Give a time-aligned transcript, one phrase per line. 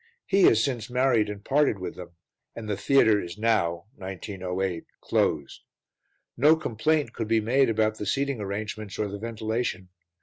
[0.25, 2.13] He has since married and parted with them
[2.55, 5.61] and the theatre is now (1908) closed.
[6.35, 9.89] No complaint could be made about the seating arrangements or the ventilation.